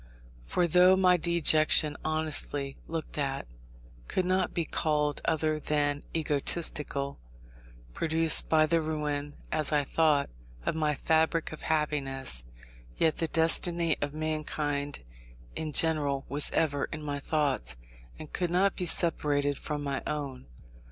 For 0.45 0.65
though 0.65 0.95
my 0.95 1.15
dejection, 1.15 1.95
honestly 2.03 2.75
looked 2.87 3.19
at, 3.19 3.45
could 4.07 4.25
not 4.25 4.51
be 4.51 4.65
called 4.65 5.21
other 5.25 5.59
than 5.59 6.01
egotistical, 6.15 7.19
produced 7.93 8.49
by 8.49 8.65
the 8.65 8.81
ruin, 8.81 9.35
as 9.51 9.71
I 9.71 9.83
thought, 9.83 10.31
of 10.65 10.73
my 10.73 10.95
fabric 10.95 11.51
of 11.51 11.61
happiness, 11.61 12.43
yet 12.97 13.17
the 13.17 13.27
destiny 13.27 13.95
of 14.01 14.11
mankind 14.11 15.03
in 15.55 15.71
general 15.71 16.25
was 16.27 16.49
ever 16.49 16.85
in 16.85 17.03
my 17.03 17.19
thoughts, 17.19 17.75
and 18.17 18.33
could 18.33 18.49
not 18.49 18.75
be 18.75 18.87
separated 18.87 19.55
from 19.55 19.83
my 19.83 20.01
own. 20.07 20.47